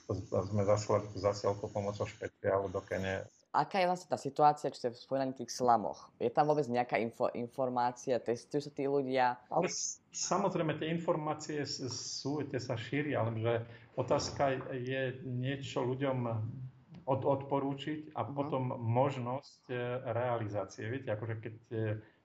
sme 0.50 0.62
zaslali 0.66 1.08
tú 1.08 1.22
zasielku 1.22 1.70
pomocou 1.72 2.04
špeciálu 2.04 2.68
do 2.68 2.84
Kene. 2.84 3.24
Aká 3.48 3.80
je 3.80 3.88
vlastne 3.88 4.12
tá 4.12 4.20
situácia, 4.20 4.68
čo 4.68 4.76
ste 4.76 4.92
spomínali 4.92 5.32
v 5.32 5.40
tých 5.40 5.56
slamoch? 5.56 6.12
Je 6.20 6.28
tam 6.28 6.52
vôbec 6.52 6.68
nejaká 6.68 7.00
info, 7.00 7.32
informácia? 7.32 8.20
Testujú 8.20 8.68
sa 8.68 8.72
tí 8.76 8.84
ľudia? 8.84 9.40
Ale 9.48 9.72
samozrejme, 10.12 10.76
tie 10.76 10.92
informácie 10.92 11.64
sú, 11.64 12.44
tie 12.44 12.60
sa 12.60 12.76
šíria, 12.76 13.24
ale 13.24 13.40
že 13.40 13.54
otázka 13.96 14.68
je 14.76 15.16
niečo 15.24 15.80
ľuďom 15.80 16.28
od, 17.08 17.24
odporúčiť 17.24 18.12
a 18.12 18.20
uh-huh. 18.20 18.36
potom 18.36 18.62
možnosť 18.76 19.72
e, 19.72 19.76
realizácie. 20.12 20.84
Viete, 20.92 21.16
akože 21.16 21.34
keď 21.40 21.56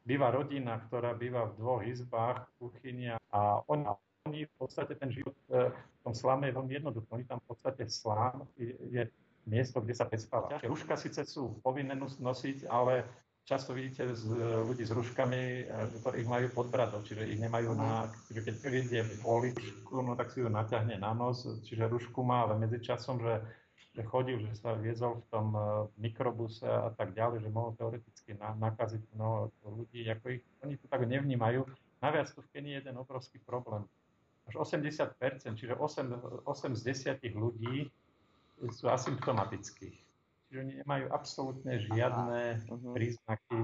býva 0.03 0.31
rodina, 0.31 0.83
ktorá 0.83 1.15
býva 1.15 1.47
v 1.47 1.57
dvoch 1.57 1.81
izbách, 1.87 2.51
kuchynia 2.59 3.15
a 3.31 3.63
oni, 3.71 3.87
oni 4.27 4.39
v 4.45 4.55
podstate 4.59 4.99
ten 4.99 5.09
život 5.09 5.35
e, 5.47 5.71
v 5.71 5.99
tom 6.03 6.13
slame 6.13 6.51
je 6.51 6.55
veľmi 6.59 6.73
jednoduchý. 6.83 7.07
Oni 7.15 7.25
tam 7.25 7.39
v 7.39 7.47
podstate 7.55 7.87
slám 7.87 8.43
je 8.59 9.07
miesto, 9.47 9.79
kde 9.79 9.95
sa 9.95 10.05
prespáva. 10.07 10.59
Rúška 10.63 10.99
síce 10.99 11.23
sú 11.23 11.59
povinné 11.63 11.95
nosiť, 11.99 12.67
ale 12.67 13.07
často 13.43 13.75
vidíte 13.75 14.15
z, 14.15 14.23
ľudí 14.67 14.83
s 14.83 14.91
ruškami, 14.91 15.41
e, 15.41 15.63
ktorých 16.03 16.27
majú 16.27 16.47
pod 16.51 16.67
bradou, 16.67 16.99
čiže 16.99 17.23
ich 17.23 17.39
nemajú 17.39 17.71
na, 17.71 18.11
čiže 18.27 18.41
keď 18.43 18.55
príde 18.59 18.99
boli 19.23 19.55
no 19.91 20.19
tak 20.19 20.35
si 20.35 20.43
ju 20.43 20.51
naťahne 20.51 20.99
na 20.99 21.15
nos, 21.15 21.47
čiže 21.63 21.87
rušku 21.87 22.19
má, 22.23 22.43
ale 22.43 22.59
medzi 22.59 22.83
časom, 22.83 23.23
že 23.23 23.39
že 23.93 24.01
chodil, 24.09 24.41
že 24.41 24.57
sa 24.57 24.73
viezol 24.73 25.21
v 25.21 25.25
tom 25.29 25.47
eh, 25.53 25.63
mikrobuse 26.01 26.65
a 26.65 26.89
tak 26.97 27.13
ďalej, 27.13 27.45
že 27.45 27.53
mohol 27.53 27.77
teoreticky 27.77 28.33
nakaziť 28.37 29.01
mnoho 29.13 29.53
ľudí, 29.61 30.09
ako 30.09 30.25
ich, 30.33 30.43
oni 30.65 30.75
to 30.81 30.89
tak 30.89 31.05
nevnímajú. 31.05 31.61
Naviac 32.01 32.27
tu 32.33 32.41
v 32.41 32.51
Kenii 32.51 32.73
je 32.75 32.79
jeden 32.83 32.95
obrovský 32.97 33.39
problém. 33.39 33.85
Až 34.49 34.59
80%, 34.59 35.55
čiže 35.55 35.77
8, 35.79 36.43
8 36.43 36.75
z 36.75 36.81
10 37.23 37.39
ľudí 37.39 37.87
sú 38.75 38.91
asymptomatickí. 38.91 39.95
Čiže 40.51 40.57
oni 40.59 40.73
nemajú 40.83 41.05
absolútne 41.15 41.79
žiadne 41.79 42.59
uh-huh. 42.67 42.91
príznaky, 42.91 43.61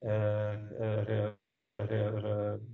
e, 0.00 0.08
e, 0.08 0.86
e, 1.78 1.98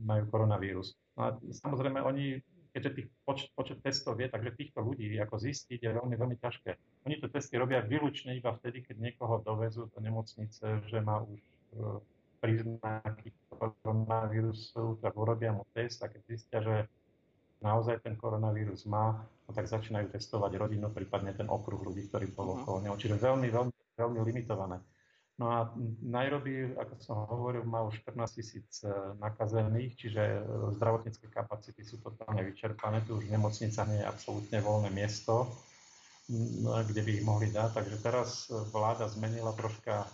majú 0.07 0.23
koronavírus. 0.31 0.95
No 1.19 1.21
a 1.27 1.29
samozrejme, 1.43 1.99
oni 2.07 2.39
keďže 2.75 2.91
tých 2.91 3.09
počet, 3.23 3.49
počet 3.55 3.79
testov 3.87 4.19
je, 4.19 4.27
takže 4.27 4.59
týchto 4.59 4.83
ľudí 4.83 5.15
ako 5.23 5.39
zistiť 5.39 5.79
je 5.79 5.91
veľmi, 5.95 6.19
veľmi 6.19 6.37
ťažké. 6.43 6.75
Oni 7.07 7.23
to 7.23 7.31
testy 7.31 7.55
robia 7.55 7.79
výlučne 7.87 8.35
iba 8.35 8.51
vtedy, 8.51 8.83
keď 8.83 8.99
niekoho 8.99 9.39
dovezú 9.47 9.87
do 9.95 9.99
nemocnice, 10.03 10.83
že 10.91 10.99
má 10.99 11.23
už 11.23 11.39
e, 11.39 11.49
príznaky 12.43 13.31
koronavírusu, 13.47 14.99
tak 14.99 15.15
urobia 15.15 15.55
mu 15.55 15.63
test 15.71 16.03
a 16.03 16.11
keď 16.11 16.21
zistia, 16.27 16.59
že 16.67 16.77
naozaj 17.63 18.03
ten 18.03 18.19
koronavírus 18.19 18.85
má, 18.91 19.23
no 19.47 19.51
tak 19.55 19.71
začínajú 19.71 20.11
testovať 20.11 20.59
rodinu, 20.59 20.91
prípadne 20.91 21.31
ten 21.31 21.47
okruh 21.47 21.79
ľudí, 21.79 22.11
ktorý 22.11 22.35
bol 22.35 22.51
mhm. 22.51 22.55
okolo 22.59 22.79
neho. 22.83 22.97
Čiže 22.99 23.23
veľmi, 23.23 23.49
veľmi, 23.55 23.75
veľmi 23.95 24.19
limitované. 24.27 24.83
No 25.35 25.51
a 25.51 25.75
Nairobi, 26.07 26.79
ako 26.79 26.95
som 27.03 27.27
hovoril, 27.27 27.67
má 27.67 27.83
už 27.83 28.07
14 28.07 28.39
tisíc 28.39 28.87
e, 28.87 28.91
nakazených, 29.19 29.99
čiže 29.99 30.23
e, 30.23 30.41
zdravotnícke 30.79 31.27
kapacity 31.27 31.83
sú 31.83 31.99
totálne 31.99 32.47
vyčerpané. 32.47 33.03
Tu 33.03 33.19
už 33.19 33.27
v 33.27 33.35
nemocnicách 33.35 33.91
nie 33.91 33.99
je 33.99 34.07
absolútne 34.07 34.63
voľné 34.63 34.95
miesto, 34.95 35.51
kde 36.87 37.01
by 37.03 37.11
ich 37.19 37.27
mohli 37.27 37.51
dať. 37.51 37.67
Takže 37.75 37.97
teraz 37.99 38.47
e, 38.47 38.63
vláda 38.71 39.11
zmenila 39.11 39.51
troška 39.59 40.07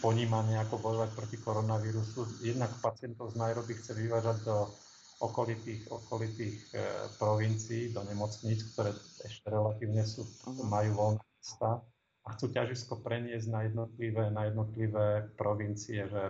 ponímanie, 0.00 0.56
ako 0.56 0.80
bojovať 0.80 1.10
proti 1.12 1.36
koronavírusu. 1.36 2.40
Jednak 2.40 2.72
pacientov 2.80 3.36
z 3.36 3.44
Nairobi 3.44 3.76
chce 3.76 3.92
vyvážať 3.92 4.40
do 4.40 4.72
okolitých, 5.20 5.84
okolitých 5.92 6.72
provincií, 7.20 7.92
do 7.92 8.00
nemocníc, 8.08 8.72
ktoré 8.72 8.96
ešte 9.20 9.52
relatívne 9.52 10.00
sú, 10.08 10.24
mhm. 10.48 10.64
majú 10.64 10.90
voľné 10.96 11.20
miesta 11.20 11.84
a 12.24 12.36
chcú 12.36 12.52
ťažisko 12.52 13.00
preniesť 13.00 13.46
na 13.48 13.60
jednotlivé, 13.64 14.28
na 14.28 14.52
jednotlivé 14.52 15.30
provincie, 15.40 16.04
že 16.04 16.22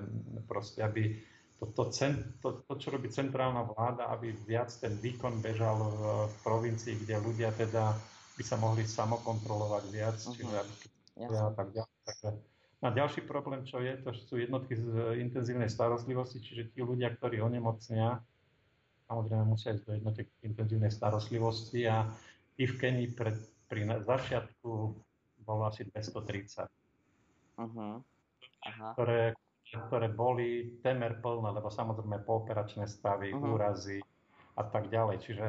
proste 0.47 0.87
aby 0.87 1.19
to, 1.61 1.67
to, 1.77 1.93
to, 2.41 2.49
to, 2.65 2.75
čo 2.81 2.89
robí 2.89 3.13
centrálna 3.13 3.69
vláda, 3.69 4.09
aby 4.09 4.33
viac 4.49 4.73
ten 4.81 4.97
výkon 4.97 5.45
bežal 5.45 5.77
v, 5.77 6.01
v 6.31 6.37
provincii, 6.41 6.95
kde 7.05 7.21
ľudia 7.21 7.53
teda 7.53 7.93
by 8.41 8.43
sa 8.47 8.57
mohli 8.57 8.89
samokontrolovať 8.89 9.85
viac, 9.93 10.17
uh-huh. 10.17 10.33
čiže 10.33 10.55
aby, 10.57 10.73
ja, 11.21 11.53
tak 11.53 11.69
ďalej. 11.77 11.97
Takže, 12.09 12.29
a 12.81 12.89
ďalší 12.89 13.21
problém, 13.29 13.61
čo 13.69 13.85
je, 13.85 13.93
to 14.01 14.09
sú 14.17 14.41
jednotky 14.41 14.73
z 14.73 15.21
intenzívnej 15.21 15.69
starostlivosti, 15.69 16.41
čiže 16.41 16.73
tí 16.73 16.81
ľudia, 16.81 17.13
ktorí 17.13 17.45
onemocnia, 17.45 18.25
samozrejme 19.05 19.45
musia 19.45 19.77
ísť 19.77 19.85
do 19.85 19.93
jednotiek 20.01 20.29
intenzívnej 20.41 20.89
starostlivosti 20.89 21.85
a 21.85 22.09
tí 22.57 22.65
v 22.65 22.75
Kenii 22.81 23.13
pred, 23.13 23.37
pri 23.69 23.85
začiatku 23.85 24.97
bolo 25.51 25.67
asi 25.67 25.83
230. 25.83 26.71
Uh-huh. 27.59 27.99
Aha. 28.71 28.89
Ktoré, 28.95 29.35
ktoré 29.91 30.07
boli 30.07 30.79
temer 30.87 31.19
plné, 31.19 31.51
lebo 31.51 31.67
samozrejme 31.67 32.23
pooperačné 32.23 32.87
stavy, 32.87 33.35
uh-huh. 33.35 33.59
úrazy 33.59 33.99
a 34.55 34.63
tak 34.63 34.95
ďalej. 34.95 35.17
Čiže 35.27 35.47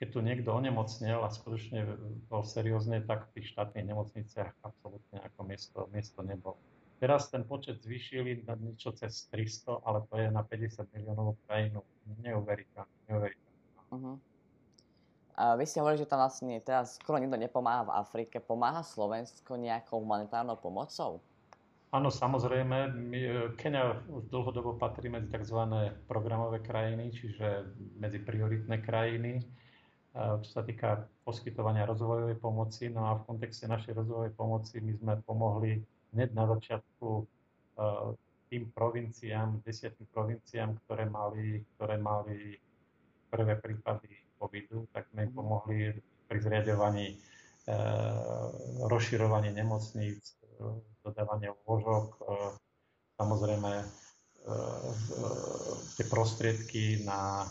keď 0.00 0.08
tu 0.08 0.18
niekto 0.24 0.50
onemocnel 0.56 1.20
a 1.20 1.28
skutočne 1.28 1.84
bol 2.32 2.42
seriózne, 2.42 3.04
tak 3.04 3.28
v 3.30 3.38
tých 3.38 3.52
štátnych 3.52 3.86
nemocniciach 3.92 4.50
absolútne 4.64 5.20
ako 5.20 5.40
miesto, 5.44 5.78
miesto 5.92 6.24
nebol. 6.24 6.56
Teraz 7.02 7.34
ten 7.34 7.42
počet 7.42 7.82
zvýšili 7.82 8.46
na 8.46 8.54
niečo 8.54 8.94
cez 8.94 9.26
300, 9.34 9.82
ale 9.82 10.06
to 10.06 10.14
je 10.22 10.30
na 10.30 10.46
50 10.46 10.86
miliónov 10.94 11.34
krajinu. 11.50 11.82
Neuveriteľné, 12.22 12.94
neuveriteľné. 13.10 13.58
Uh-huh. 13.90 14.16
A 15.32 15.51
vy 15.62 15.70
ste 15.70 15.78
hovorili, 15.78 16.02
že 16.02 16.10
tam 16.10 16.18
vlastne 16.18 16.58
teraz 16.58 16.98
skoro 16.98 17.22
nikto 17.22 17.38
nepomáha 17.38 17.86
v 17.86 17.94
Afrike. 17.94 18.42
Pomáha 18.42 18.82
Slovensko 18.82 19.54
nejakou 19.54 20.02
humanitárnou 20.02 20.58
pomocou? 20.58 21.22
Áno, 21.94 22.10
samozrejme. 22.10 22.90
My, 22.90 23.20
e, 23.22 23.32
Kenia 23.54 24.02
dlhodobo 24.26 24.74
patrí 24.74 25.06
medzi 25.06 25.30
tzv. 25.30 25.62
programové 26.10 26.58
krajiny, 26.58 27.14
čiže 27.14 27.70
medzi 28.02 28.18
prioritné 28.18 28.82
krajiny, 28.82 29.38
e, 29.38 29.42
čo 30.42 30.50
sa 30.50 30.66
týka 30.66 31.06
poskytovania 31.22 31.86
rozvojovej 31.86 32.42
pomoci. 32.42 32.90
No 32.90 33.06
a 33.06 33.22
v 33.22 33.28
kontexte 33.28 33.70
našej 33.70 33.94
rozvojovej 33.94 34.34
pomoci 34.34 34.82
my 34.82 34.92
sme 34.98 35.14
pomohli 35.22 35.78
hneď 36.16 36.34
na 36.34 36.50
začiatku 36.50 37.06
e, 37.06 37.24
tým 38.50 38.72
provinciám, 38.74 39.62
desiatým 39.62 40.10
provinciám, 40.10 40.74
ktoré 40.84 41.06
mali, 41.06 41.62
ktoré 41.76 42.00
mali 42.00 42.56
prvé 43.28 43.56
prípady 43.60 44.21
covidu, 44.42 44.90
tak 44.90 45.06
sme 45.14 45.30
pomohli 45.30 45.94
pri 46.26 46.38
zriadovaní, 46.42 47.14
e, 47.14 47.16
rozširovaní 48.90 49.54
nemocníc, 49.54 50.34
e, 50.58 50.90
dodávanie 51.06 51.54
lôžok, 51.62 52.06
e, 52.10 52.20
samozrejme 53.22 53.72
e, 53.78 53.86
e, 53.86 53.88
tie 55.98 56.04
prostriedky 56.10 57.06
na 57.06 57.46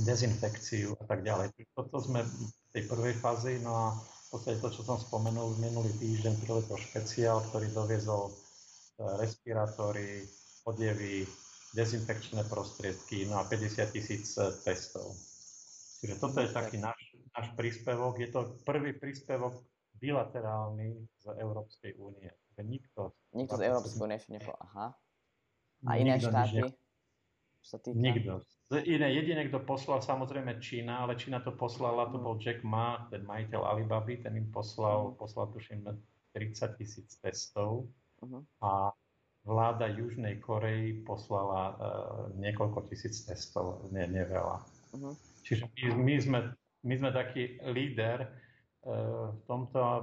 dezinfekciu 0.00 0.96
a 0.96 1.04
tak 1.04 1.20
ďalej. 1.20 1.52
Toto 1.76 2.00
sme 2.00 2.24
v 2.24 2.32
tej 2.72 2.88
prvej 2.88 3.14
fázi, 3.20 3.60
no 3.60 3.72
a 3.76 3.86
v 3.92 4.26
podstate 4.32 4.62
to, 4.62 4.72
čo 4.72 4.82
som 4.86 4.96
spomenul 4.96 5.60
minulý 5.60 5.92
týždeň, 6.00 6.40
to 6.46 6.76
špeciál, 6.80 7.44
ktorý 7.52 7.68
doviezol 7.76 8.30
e, 8.30 8.32
respirátory, 9.20 10.24
odevy, 10.64 11.28
dezinfekčné 11.76 12.48
prostriedky, 12.50 13.30
no 13.30 13.38
a 13.38 13.46
50 13.46 13.94
tisíc 13.94 14.34
testov. 14.66 15.14
Čiže 16.00 16.14
toto 16.16 16.40
je 16.40 16.48
taký 16.48 16.80
náš, 16.80 17.00
náš 17.36 17.52
príspevok. 17.54 18.16
Je 18.16 18.28
to 18.32 18.56
prvý 18.64 18.96
príspevok 18.96 19.60
bilaterálny 20.00 20.96
z 21.20 21.24
Európskej 21.36 22.00
únie. 22.00 22.32
Nikto, 22.60 23.16
nikto 23.36 23.56
z 23.56 23.68
Európskej 23.68 24.00
únie 24.00 24.16
ešte 24.16 24.32
nepovedal. 24.36 24.64
Aha. 24.72 24.86
A 25.88 25.90
iné 25.96 26.16
nikto 26.16 26.28
štáty? 26.28 26.60
Sa 27.60 27.76
týka... 27.76 27.96
Nikto. 28.00 28.32
Iné, 28.70 29.12
jediné, 29.12 29.50
kto 29.50 29.60
poslal, 29.66 30.00
samozrejme 30.00 30.62
Čína, 30.62 31.04
ale 31.04 31.18
Čína 31.18 31.42
to 31.44 31.52
poslala, 31.52 32.08
to 32.08 32.22
bol 32.22 32.38
Jack 32.40 32.62
Ma, 32.62 33.08
ten 33.10 33.26
majiteľ 33.26 33.60
Alibaby, 33.66 34.22
ten 34.22 34.36
im 34.38 34.48
poslal, 34.48 35.12
mhm. 35.12 35.20
poslal 35.20 35.46
tuším 35.52 35.84
30 36.32 36.78
tisíc 36.78 37.18
testov. 37.18 37.90
Uh-huh. 38.20 38.44
A 38.62 38.92
vláda 39.42 39.88
Južnej 39.88 40.38
Korei 40.38 41.02
poslala 41.02 41.62
uh, 41.72 41.76
niekoľko 42.36 42.86
tisíc 42.92 43.24
testov, 43.24 43.88
nie, 43.90 44.04
nie 44.06 44.22
veľa. 44.22 44.60
Uh-huh. 44.94 45.16
Čiže 45.50 45.66
my, 45.66 45.82
my, 45.98 46.14
sme, 46.22 46.38
my 46.86 46.94
sme 46.94 47.10
taký 47.10 47.58
líder 47.66 48.30
uh, 48.86 49.34
v 49.34 49.40
tomto 49.50 49.78
a, 49.82 49.94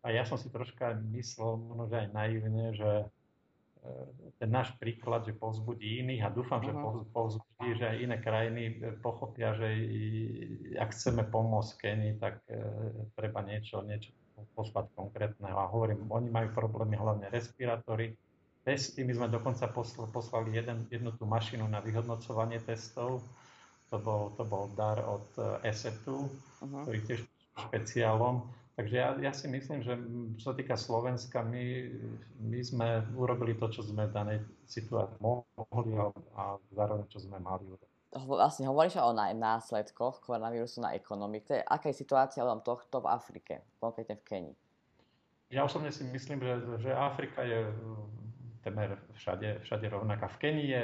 a, 0.00 0.06
ja 0.14 0.22
som 0.22 0.38
si 0.38 0.46
troška 0.48 0.94
myslel, 1.10 1.58
možno 1.58 1.90
aj 1.90 2.08
naivne, 2.14 2.72
že 2.72 3.10
ten 4.36 4.50
náš 4.52 4.76
príklad, 4.76 5.24
že 5.24 5.36
povzbudí 5.36 6.04
iných 6.04 6.22
a 6.24 6.32
dúfam, 6.32 6.60
že 6.60 6.72
povzbudí, 7.12 7.80
že 7.80 7.84
aj 7.88 7.96
iné 7.96 8.16
krajiny 8.20 8.62
pochopia, 9.00 9.56
že 9.56 9.68
ak 10.76 10.92
chceme 10.92 11.24
pomôcť 11.24 11.72
Kenii, 11.80 12.14
tak 12.20 12.44
treba 13.16 13.40
niečo, 13.40 13.80
niečo 13.80 14.12
poslať 14.52 14.92
konkrétneho. 14.96 15.56
A 15.56 15.68
hovorím, 15.68 16.08
oni 16.12 16.28
majú 16.28 16.52
problémy 16.52 16.96
hlavne 16.96 17.32
respirátory, 17.32 18.16
testy. 18.64 19.04
My 19.04 19.16
sme 19.16 19.28
dokonca 19.32 19.68
poslali 20.12 20.56
jeden, 20.56 20.84
jednu 20.92 21.16
tú 21.16 21.24
mašinu 21.24 21.64
na 21.64 21.80
vyhodnocovanie 21.80 22.60
testov. 22.60 23.24
To 23.90 23.98
bol, 23.98 24.30
to 24.38 24.46
bol 24.46 24.70
dar 24.78 25.02
od 25.02 25.26
ESETu, 25.66 26.30
uh-huh. 26.30 26.86
ktorý 26.86 26.98
tiež 27.10 27.20
špeciálom. 27.58 28.46
Takže 28.78 28.96
ja, 28.96 29.12
ja 29.18 29.32
si 29.34 29.50
myslím, 29.50 29.82
že 29.82 29.98
čo 30.40 30.50
sa 30.50 30.54
týka 30.56 30.78
Slovenska, 30.78 31.42
my, 31.44 31.90
my 32.40 32.60
sme 32.64 33.04
urobili 33.12 33.58
to, 33.58 33.68
čo 33.68 33.84
sme 33.84 34.08
v 34.08 34.14
danej 34.14 34.38
situácii 34.64 35.20
mohli 35.20 35.92
a, 36.00 36.56
zároveň, 36.72 37.04
čo 37.12 37.20
sme 37.20 37.36
mali 37.42 37.66
urobiť 37.66 37.90
vlastne 38.10 38.66
hovoríš 38.66 38.98
o 38.98 39.14
následkoch 39.14 40.18
koronavírusu 40.26 40.82
na 40.82 40.98
ekonomiku. 40.98 41.62
Aká 41.62 41.94
je 41.94 42.02
situácia 42.02 42.42
len 42.42 42.58
tohto 42.58 42.98
v 42.98 43.06
Afrike, 43.06 43.62
konkrétne 43.78 44.18
v 44.18 44.26
Kenii? 44.26 44.56
Ja 45.50 45.62
osobne 45.66 45.94
si 45.94 46.02
myslím, 46.06 46.42
že, 46.42 46.54
že 46.82 46.90
Afrika 46.90 47.46
je 47.46 47.70
mm, 47.70 48.66
temer 48.66 48.98
všade, 49.14 49.62
všade 49.62 49.86
rovnaká. 49.90 50.26
V 50.26 50.38
Kenii 50.42 50.68
je 50.74 50.82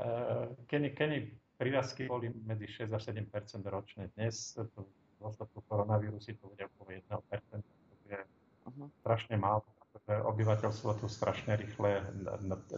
uh, 0.00 0.48
Kenii, 0.68 0.92
Kenii 0.96 1.22
prírastky 1.56 2.04
boli 2.06 2.30
medzi 2.44 2.68
6 2.68 2.92
a 2.92 3.00
7 3.00 3.26
ročne. 3.66 4.12
Dnes 4.14 4.56
v 4.56 4.84
dôsledku 5.20 5.64
koronavírusu 5.64 6.36
to 6.36 6.52
bude 6.52 6.64
okolo 6.76 6.92
1 6.92 7.08
to 7.08 8.04
je 8.06 8.20
uh-huh. 8.20 8.86
strašne 9.00 9.36
málo, 9.40 9.64
obyvateľstvo 10.06 11.00
tu 11.00 11.08
strašne 11.08 11.56
rýchle, 11.56 12.04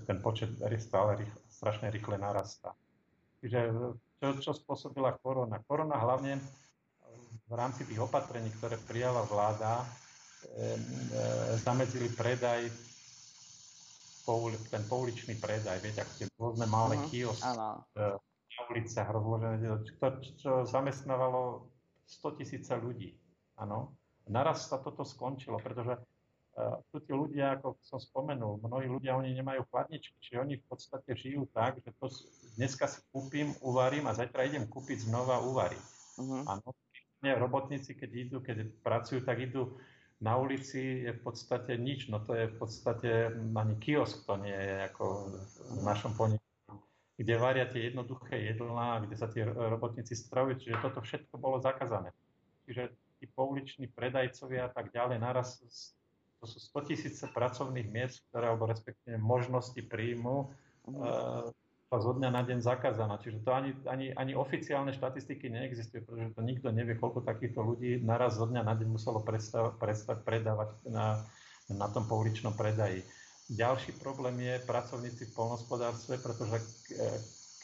ten 0.07 0.19
počet 0.23 0.55
stále 0.79 1.19
rýchle, 1.19 1.41
strašne 1.51 1.91
rýchle 1.91 2.17
narastá. 2.17 2.73
Čiže 3.43 3.71
čo, 4.19 4.29
čo 4.43 4.51
spôsobila 4.55 5.19
korona? 5.19 5.63
Korona 5.67 5.99
hlavne 5.99 6.39
v 7.49 7.53
rámci 7.55 7.87
tých 7.87 8.03
opatrení, 8.03 8.51
ktoré 8.59 8.79
prijala 8.87 9.23
vláda, 9.27 9.83
e, 9.83 9.87
e, 9.87 10.77
zamedzili 11.63 12.11
predaj, 12.15 12.71
ten 14.69 14.85
pouličný 14.85 15.41
predaj, 15.41 15.81
viete, 15.81 16.05
ako 16.05 16.13
tie 16.21 16.27
rôzne 16.37 16.67
malé 16.69 17.01
uh-huh. 17.01 17.09
kiosky 17.09 18.28
na 18.59 18.63
uliciach 18.75 19.09
rozložené, 19.15 19.57
čo, 19.87 19.95
čo 20.35 20.51
zamestnávalo 20.67 21.71
100 22.11 22.39
tisíce 22.43 22.75
ľudí. 22.75 23.15
Áno. 23.55 23.95
Naraz 24.27 24.67
sa 24.69 24.83
toto 24.83 25.07
skončilo, 25.07 25.57
pretože 25.63 25.97
tu 26.91 26.99
tí 27.01 27.13
ľudia, 27.15 27.59
ako 27.59 27.79
som 27.81 28.03
spomenul, 28.03 28.59
mnohí 28.59 28.91
ľudia, 28.91 29.15
oni 29.15 29.31
nemajú 29.39 29.63
chladničky, 29.71 30.19
čiže 30.19 30.43
oni 30.43 30.55
v 30.59 30.67
podstate 30.67 31.11
žijú 31.15 31.47
tak, 31.55 31.79
že 31.79 31.95
to 32.03 32.11
dneska 32.59 32.91
si 32.91 32.99
kúpim, 33.15 33.55
uvarím 33.63 34.11
a 34.11 34.17
zajtra 34.17 34.51
idem 34.51 34.67
kúpiť 34.67 35.07
znova. 35.07 35.39
Uh-huh. 35.39 35.71
Mhm. 36.19 36.43
Áno, 36.51 36.69
nie, 37.23 37.35
robotníci, 37.35 37.95
keď 37.95 38.11
idú, 38.11 38.37
keď 38.43 38.75
pracujú, 38.83 39.23
tak 39.23 39.39
idú 39.43 39.79
na 40.19 40.35
ulici 40.35 41.07
je 41.07 41.15
v 41.15 41.21
podstate 41.23 41.79
nič, 41.79 42.11
no 42.11 42.19
to 42.19 42.35
je 42.35 42.51
v 42.51 42.57
podstate 42.59 43.11
ani 43.39 43.75
kiosk, 43.79 44.27
to 44.27 44.35
nie 44.35 44.55
je 44.55 44.77
ako 44.91 45.05
v 45.79 45.83
našom 45.87 46.13
podniku, 46.19 46.48
kde 47.19 47.35
varia 47.35 47.67
tie 47.67 47.91
jednoduché 47.91 48.39
jedlá, 48.55 49.03
kde 49.03 49.19
sa 49.19 49.27
tie 49.27 49.43
robotníci 49.45 50.15
stravujú, 50.15 50.63
čiže 50.63 50.79
toto 50.79 51.03
všetko 51.03 51.35
bolo 51.35 51.59
zakázané. 51.59 52.15
Čiže 52.65 52.95
tí 53.19 53.27
pouliční 53.27 53.91
predajcovia 53.91 54.71
a 54.71 54.71
tak 54.71 54.95
ďalej 54.95 55.19
naraz 55.19 55.59
to 56.39 56.47
sú 56.47 56.63
100 56.63 56.95
tisíce 56.95 57.25
pracovných 57.35 57.91
miest, 57.91 58.23
ktoré, 58.31 58.55
alebo 58.55 58.71
respektíve 58.71 59.19
možnosti 59.19 59.83
príjmu, 59.83 60.55
uh, 60.87 61.51
zo 61.91 62.13
dňa 62.15 62.31
na 62.31 62.45
deň 62.45 62.61
zakázaná. 62.61 63.17
Čiže 63.17 63.43
to 63.43 63.51
ani, 63.51 63.73
ani, 63.89 64.13
ani 64.13 64.37
oficiálne 64.37 64.93
štatistiky 64.93 65.49
neexistujú, 65.49 66.05
pretože 66.05 66.37
to 66.37 66.43
nikto 66.45 66.69
nevie, 66.69 66.95
koľko 67.01 67.25
takýchto 67.25 67.65
ľudí 67.65 68.05
naraz 68.05 68.37
zo 68.37 68.45
dňa 68.45 68.63
na 68.63 68.77
deň 68.77 68.89
muselo 68.93 69.25
prestať 69.25 70.21
predávať 70.23 70.77
na, 70.85 71.25
na 71.73 71.89
tom 71.89 72.05
pouličnom 72.05 72.53
predaji. 72.53 73.03
Ďalší 73.49 73.97
problém 73.97 74.41
je 74.45 74.61
pracovníci 74.69 75.33
v 75.33 75.35
polnospodárstve, 75.35 76.21
pretože 76.21 76.61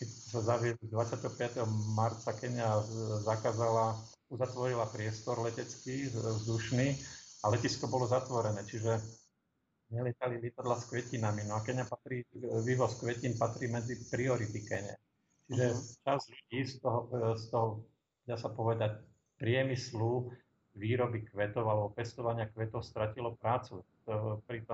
keď 0.00 0.08
sa 0.08 0.40
zaviedli 0.40 0.88
25. 0.88 1.60
marca 1.92 2.32
Kenia 2.32 2.80
zakázala, 3.20 3.92
uzatvorila 4.32 4.88
priestor 4.88 5.44
letecký, 5.44 6.08
vzdušný, 6.08 6.96
a 7.44 7.52
letisko 7.52 7.84
bolo 7.92 8.08
zatvorené, 8.08 8.64
čiže 8.64 8.96
nelietali 9.92 10.40
lietadla 10.40 10.80
s 10.80 10.88
kvetinami. 10.88 11.44
No 11.44 11.60
a 11.60 11.64
Kenia 11.64 11.84
patrí, 11.84 12.24
vývoz 12.64 12.96
kvetín 12.96 13.36
patrí 13.36 13.68
medzi 13.68 14.00
priority 14.08 14.64
Kenia. 14.64 14.96
Čiže 15.52 15.66
uh-huh. 15.68 15.84
časť 16.08 16.26
ľudí 16.32 16.60
z 16.64 16.74
toho, 16.80 17.00
z 17.36 17.44
toho, 17.52 17.66
dá 18.24 18.40
sa 18.40 18.48
povedať, 18.48 19.04
priemyslu 19.36 20.32
výroby 20.74 21.28
kvetov 21.28 21.68
alebo 21.68 21.92
pestovania 21.92 22.48
kvetov 22.48 22.80
stratilo 22.80 23.36
prácu. 23.36 23.84
Pri 24.48 24.64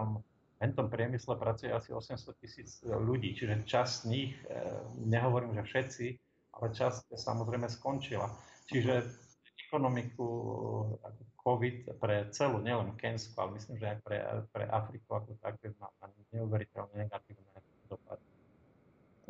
tom 0.61 0.77
tom 0.77 0.93
priemysle 0.93 1.41
pracuje 1.41 1.73
asi 1.73 1.89
800 1.93 2.37
tisíc 2.37 2.85
ľudí, 2.85 3.33
čiže 3.33 3.65
časť 3.65 3.93
z 3.93 4.05
nich, 4.13 4.33
e, 4.45 4.61
nehovorím, 5.09 5.57
že 5.57 5.65
všetci, 5.65 6.07
ale 6.61 6.67
časť 6.77 7.17
samozrejme 7.17 7.65
skončila. 7.73 8.29
Čiže 8.69 9.09
ekonomiku 9.71 10.27
COVID 11.41 11.97
pre 12.03 12.29
celú, 12.35 12.59
nielen 12.61 12.93
Kensku, 12.99 13.33
ale 13.39 13.57
myslím, 13.57 13.79
že 13.79 13.87
aj 13.95 13.99
pre, 14.03 14.19
pre 14.51 14.65
Afriku 14.67 15.09
ako 15.17 15.39
také 15.41 15.71
má 15.79 15.89
neuveriteľne 16.35 17.07
negatívne 17.07 17.49
dopady. 17.89 18.27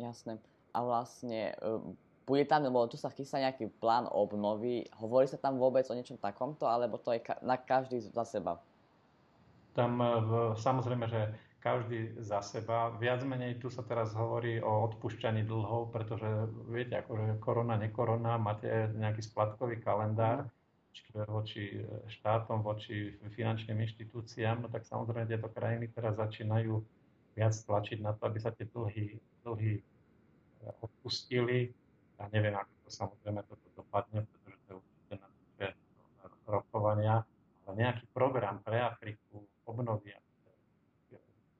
Jasné. 0.01 0.41
A 0.73 0.79
vlastne 0.81 1.53
e, 1.53 1.79
bude 2.25 2.43
tam, 2.49 2.65
lebo 2.65 2.83
tu 2.89 2.97
sa 2.97 3.13
chystá 3.13 3.39
nejaký 3.39 3.69
plán 3.79 4.09
obnovy, 4.09 4.89
hovorí 4.97 5.29
sa 5.29 5.37
tam 5.37 5.61
vôbec 5.61 5.85
o 5.87 5.95
niečom 5.95 6.17
takomto, 6.17 6.65
alebo 6.67 6.97
to 6.97 7.13
je 7.15 7.21
na 7.45 7.55
každý 7.55 8.01
za 8.01 8.25
seba? 8.25 8.59
Tam 9.71 10.01
e, 10.01 10.07
samozrejme, 10.59 11.05
že 11.07 11.21
každý 11.61 12.17
za 12.17 12.41
seba. 12.41 12.89
Viac 12.97 13.21
menej 13.21 13.61
tu 13.61 13.69
sa 13.69 13.85
teraz 13.85 14.17
hovorí 14.17 14.57
o 14.59 14.89
odpúšťaní 14.91 15.45
dlhov, 15.45 15.93
pretože 15.93 16.49
viete, 16.65 16.97
akože 16.97 17.37
korona, 17.37 17.77
nekorona, 17.77 18.41
máte 18.41 18.89
nejaký 18.97 19.21
splatkový 19.21 19.77
kalendár, 19.77 20.49
čiže 20.91 21.21
voči 21.29 21.63
e, 21.77 21.85
štátom, 22.09 22.65
voči 22.65 23.13
finančným 23.37 23.77
inštitúciám, 23.77 24.65
no 24.65 24.67
tak 24.73 24.89
samozrejme 24.89 25.29
tieto 25.29 25.47
krajiny 25.53 25.85
teraz 25.93 26.17
začínajú 26.17 26.81
viac 27.37 27.53
tlačiť 27.53 28.01
na 28.01 28.11
to, 28.17 28.27
aby 28.27 28.39
sa 28.41 28.51
tie 28.51 28.65
dlhy, 28.65 29.21
dlhy 29.45 29.73
e, 29.77 29.81
odpustili. 30.81 31.69
Ja 32.17 32.25
neviem, 32.33 32.57
ako 32.57 32.73
to 32.85 32.89
samozrejme 32.89 33.39
toto 33.45 33.67
dopadne, 33.77 34.25
pretože 34.25 34.57
to 34.65 34.67
je 34.67 34.75
určite 34.81 35.13
na 35.21 35.29
rokovania, 36.49 37.21
ale 37.69 37.73
nejaký 37.77 38.09
program 38.11 38.65
pre 38.65 38.81
Afriku 38.81 39.45
obnovy 39.65 40.13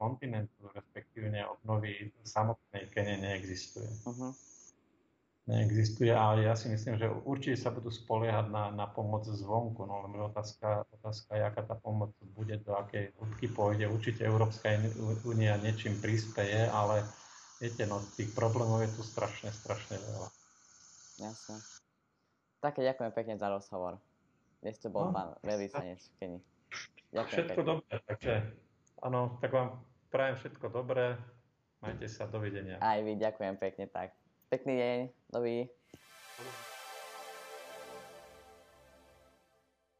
kontinentu, 0.01 0.69
respektíve 0.73 1.29
obnovy 1.45 2.09
samotnej 2.25 2.89
Kene 2.89 3.21
neexistuje. 3.21 3.89
Uh-huh 4.05 4.33
neexistuje, 5.49 6.13
ale 6.13 6.45
ja 6.45 6.53
si 6.53 6.69
myslím, 6.69 7.01
že 7.01 7.09
určite 7.25 7.57
sa 7.57 7.73
budú 7.73 7.89
spoliehať 7.89 8.47
na, 8.53 8.69
na 8.69 8.85
pomoc 8.85 9.25
zvonku, 9.25 9.83
no 9.89 10.05
len 10.05 10.13
otázka, 10.21 10.85
otázka 11.01 11.35
je, 11.35 11.43
aká 11.43 11.61
tá 11.65 11.75
pomoc 11.75 12.13
bude, 12.37 12.61
do 12.61 12.77
akej 12.77 13.09
hĺbky 13.17 13.47
pôjde. 13.49 13.89
Určite 13.89 14.23
Európska 14.23 14.77
únia 15.25 15.57
niečím 15.57 15.97
prispieje, 15.97 16.69
ale 16.69 17.01
viete, 17.57 17.89
no 17.89 17.99
tých 18.15 18.31
problémov 18.37 18.85
je 18.85 18.93
tu 18.93 19.01
strašne, 19.01 19.49
strašne 19.49 19.97
veľa. 19.97 20.29
Jasne. 21.19 21.57
Také 22.61 22.85
ďakujem 22.85 23.11
pekne 23.11 23.35
za 23.41 23.49
rozhovor. 23.49 23.97
Dnes 24.61 24.77
to 24.77 24.93
bol 24.93 25.09
no, 25.09 25.13
pán 25.13 25.29
veľvyslanec 25.41 25.97
v 25.97 26.13
Keni. 26.21 26.39
Ďakujem 27.11 27.31
všetko 27.35 27.59
pekne. 27.59 27.71
dobré, 27.71 27.95
takže 28.07 28.33
áno, 29.03 29.21
tak 29.43 29.51
vám 29.51 29.69
prajem 30.11 30.35
všetko 30.39 30.65
dobré. 30.71 31.19
Majte 31.81 32.05
sa, 32.07 32.29
dovidenia. 32.29 32.77
Aj 32.77 33.01
vy, 33.01 33.17
ďakujem 33.17 33.57
pekne, 33.57 33.89
tak. 33.89 34.13
Pekný 34.53 34.73
deň, 34.77 34.97
dobrý. 35.33 35.65